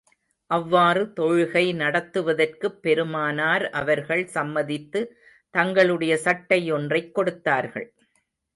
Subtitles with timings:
[0.51, 5.17] அவ்வாறு தொழுகை நடத்துவதற்குப் பெருமானார் அவர்கள் சம்மதித்து,
[5.49, 7.93] தங்களுடைய சட்டை ஒன்றைக் கொடுத்தார்கள்.